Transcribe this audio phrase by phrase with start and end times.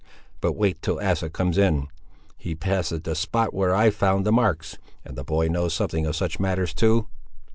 [0.39, 1.87] But wait till Asa comes in.
[2.35, 6.15] He pass'd the spot where I found the marks, and the boy knows something of
[6.15, 7.05] such matters too."